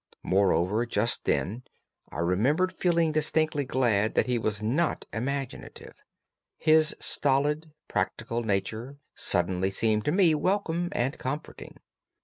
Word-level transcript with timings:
Moreover, 0.23 0.87
just 0.87 1.25
then 1.25 1.61
I 2.11 2.17
remember 2.21 2.67
feeling 2.69 3.11
distinctly 3.11 3.65
glad 3.65 4.15
that 4.15 4.25
he 4.25 4.39
was 4.39 4.59
not 4.59 5.05
imaginative; 5.13 5.93
his 6.57 6.95
stolid, 6.99 7.71
practical 7.87 8.41
nature 8.41 8.97
suddenly 9.13 9.69
seemed 9.69 10.03
to 10.05 10.11
me 10.11 10.33
welcome 10.33 10.89
and 10.93 11.19
comforting. 11.19 11.77